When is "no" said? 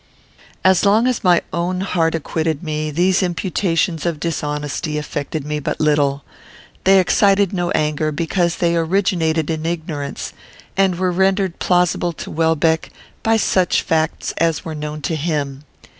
7.53-7.69